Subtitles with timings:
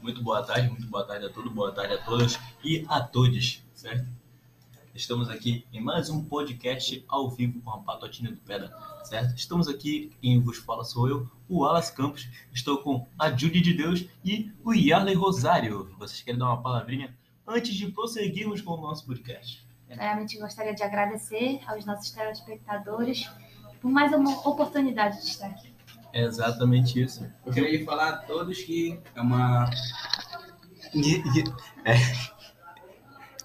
[0.00, 3.62] Muito boa tarde, muito boa tarde a todos, boa tarde a todas e a todos,
[3.72, 4.04] certo?
[4.92, 9.36] Estamos aqui em mais um podcast ao vivo com a Patotinha do Pedra, certo?
[9.36, 13.74] Estamos aqui, quem vos fala sou eu, o Wallace Campos, estou com a Judy de
[13.74, 15.94] Deus e o Yarley Rosário.
[15.96, 17.16] Vocês querem dar uma palavrinha
[17.46, 19.64] antes de prosseguirmos com o nosso podcast?
[19.86, 23.30] Primeiramente, gostaria de agradecer aos nossos telespectadores
[23.80, 25.72] por mais uma oportunidade de estar aqui.
[26.12, 27.26] É exatamente isso.
[27.44, 29.70] Eu queria falar a todos que é uma.
[31.84, 31.94] É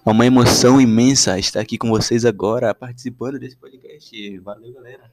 [0.08, 4.38] é uma emoção imensa estar aqui com vocês agora, participando desse podcast.
[4.38, 5.12] Valeu, galera.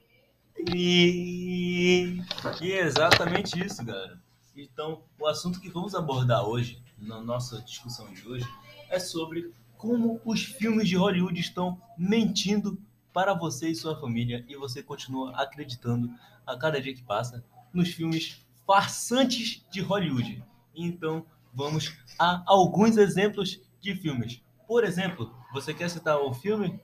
[0.74, 2.18] E,
[2.62, 4.18] e é exatamente isso, galera.
[4.56, 8.48] Então, o assunto que vamos abordar hoje, na nossa discussão de hoje,
[8.88, 12.78] é sobre como os filmes de Hollywood estão mentindo
[13.16, 16.10] para você e sua família e você continua acreditando
[16.46, 17.42] a cada dia que passa
[17.72, 20.44] nos filmes farsantes de Hollywood.
[20.74, 24.44] Então, vamos a alguns exemplos de filmes.
[24.68, 26.78] Por exemplo, você quer citar o filme?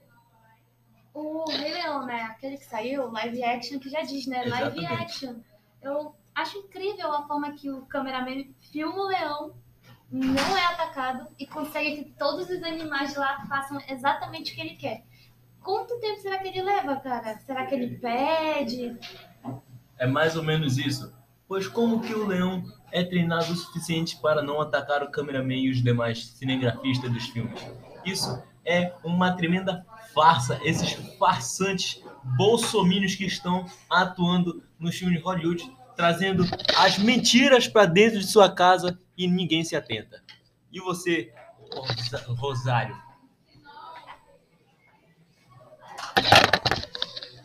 [1.13, 2.23] O Rei Leão, né?
[2.23, 4.43] Aquele que saiu, live action, que já diz, né?
[4.43, 5.03] Live Exatamente.
[5.03, 5.35] action.
[5.83, 9.53] Eu acho incrível a forma que o cameraman filma o leão,
[10.09, 14.75] não é atacado e consegue que todos os animais lá façam exatamente o que ele
[14.75, 15.03] quer.
[15.63, 17.39] Quanto tempo será que ele leva, cara?
[17.39, 18.97] Será que ele pede?
[19.97, 21.13] É mais ou menos isso.
[21.47, 25.71] Pois como que o leão é treinado o suficiente para não atacar o cameraman e
[25.71, 27.61] os demais cinegrafistas dos filmes?
[28.05, 30.59] Isso é uma tremenda farsa.
[30.63, 32.03] Esses farsantes
[32.37, 36.43] bolsomínios que estão atuando nos filmes de Hollywood, trazendo
[36.77, 40.21] as mentiras para dentro de sua casa e ninguém se atenta.
[40.71, 41.31] E você,
[42.37, 42.95] Rosário?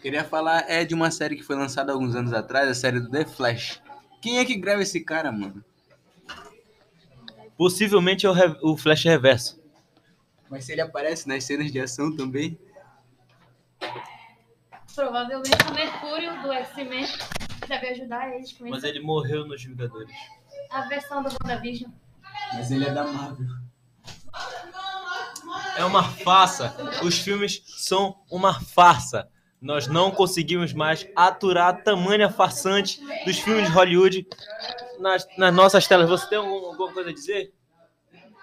[0.09, 3.11] Queria falar é de uma série que foi lançada alguns anos atrás, a série do
[3.11, 3.79] The Flash.
[4.23, 5.63] Quem é que grava esse cara, mano?
[7.59, 9.61] Possivelmente é o, re- o Flash Reverso.
[10.49, 12.59] Mas se ele aparece nas cenas de ação também.
[14.95, 17.07] Provavelmente o Mercúrio do X-Men
[17.69, 18.87] deve ajudar eles com Mas isso.
[18.87, 20.17] ele morreu nos Vingadores.
[20.71, 21.91] A versão do WandaVision.
[22.55, 23.47] Mas ele é da Marvel.
[25.77, 26.75] É uma farsa.
[27.05, 29.29] Os filmes são uma farsa.
[29.61, 34.27] Nós não conseguimos mais aturar a tamanha farsante dos filmes de Hollywood
[35.01, 36.09] nas, nas nossas telas.
[36.09, 37.53] Você tem algum- alguma coisa a dizer?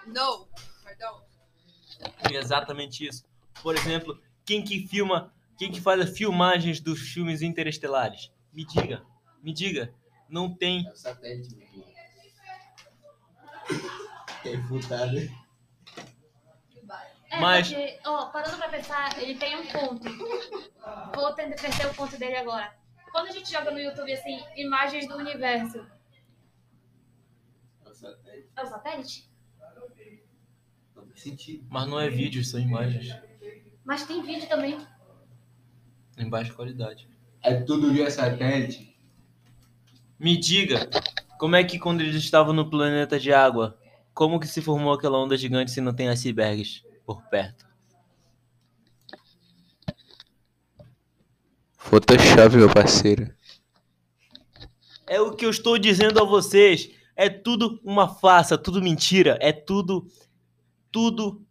[0.06, 0.46] No,
[0.84, 1.22] perdão.
[2.30, 3.24] Exatamente isso.
[3.62, 8.30] Por exemplo, quem que filma, quem que faz as filmagens dos filmes interestelares?
[8.52, 9.02] Me diga,
[9.42, 9.92] me diga.
[10.28, 10.86] Não tem.
[10.86, 11.66] É o satélite, meu.
[14.44, 15.45] É refutado.
[17.30, 20.04] É, Mas- porque, ó, parando pra pensar, ele tem um ponto.
[21.14, 22.72] Vou tentar perder o ponto dele agora.
[23.10, 25.78] Quando a gente joga no YouTube, assim, imagens do universo,
[27.84, 28.48] É o satélite.
[28.56, 29.30] é o satélite?
[30.94, 31.66] Não faz sentido.
[31.68, 33.14] Mas não é vídeo, são imagens
[33.84, 34.78] Mas tem vídeo também.
[36.18, 37.08] em baixa qualidade.
[37.42, 38.96] É tudo via satélite.
[40.18, 40.88] Me diga,
[41.38, 43.78] como é que quando eles estavam no planeta de água,
[44.14, 47.64] como que se formou aquela onda gigante se não tem icebergs por perto?
[51.78, 53.32] Photoshop, meu parceiro.
[55.06, 56.90] É o que eu estou dizendo a vocês.
[57.14, 60.06] É tudo uma farsa, tudo mentira, é tudo
[60.90, 61.46] tudo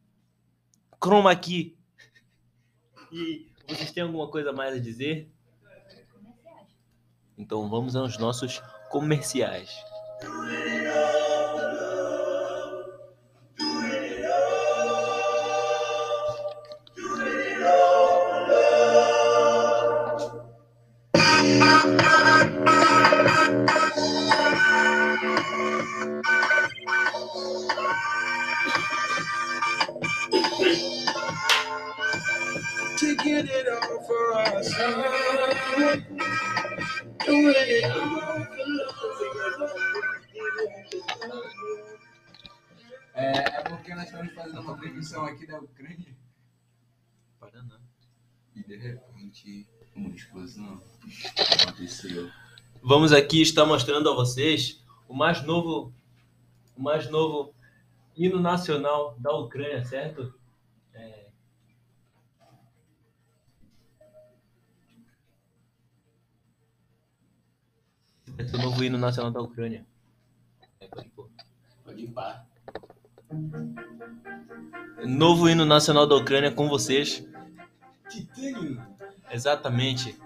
[1.00, 1.78] chroma aqui.
[3.12, 5.32] E vocês têm alguma coisa mais a dizer?
[7.38, 9.70] Então vamos aos nossos comerciais.
[43.14, 46.16] É, é porque nós estamos fazendo uma transmissão aqui da Ucrânia.
[47.40, 47.80] Paraná.
[48.56, 50.82] E de repente, uma explosão
[51.62, 52.30] aconteceu.
[52.84, 55.94] Vamos aqui estar mostrando a vocês o mais novo,
[56.76, 57.54] o mais novo
[58.16, 60.34] hino nacional da Ucrânia, certo?
[60.94, 61.25] É...
[68.38, 69.86] Esse é o novo hino nacional da Ucrânia.
[70.80, 71.30] É, pode pôr.
[71.84, 72.46] Pode pá.
[75.06, 77.26] Novo hino nacional da Ucrânia com vocês.
[78.10, 78.82] Titânio.
[79.32, 80.18] Exatamente.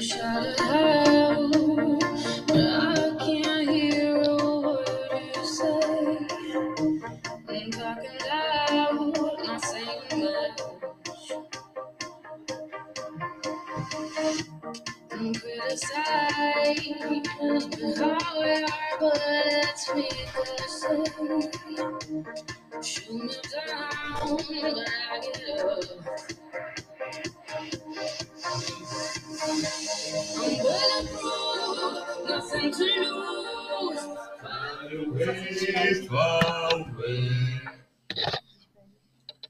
[0.00, 1.27] You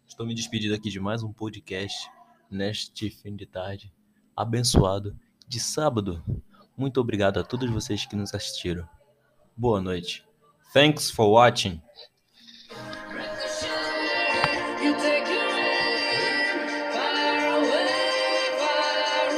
[0.07, 2.11] Estou me despedindo aqui de mais um podcast
[2.51, 3.93] neste fim de tarde.
[4.35, 5.15] Abençoado
[5.49, 6.23] de sábado.
[6.77, 8.89] Muito obrigado a todos vocês que nos assistiram.
[9.57, 10.25] Boa noite.
[10.73, 11.83] Thanks for watching.